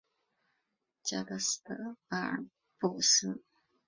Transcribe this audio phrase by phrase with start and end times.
[1.03, 2.43] 加的斯的巴尔
[2.79, 3.43] 布斯。